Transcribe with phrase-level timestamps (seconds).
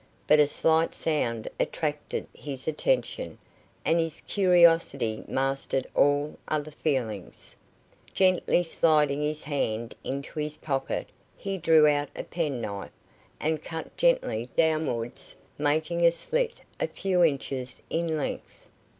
[0.25, 3.37] But a slight sound attracted his attention,
[3.85, 7.55] and his curiosity mastered all other feelings.
[8.11, 12.89] Gently sliding his hand into his pocket, he drew out a penknife,
[13.39, 18.69] and cut gently downwards, making a slit a few inches in length.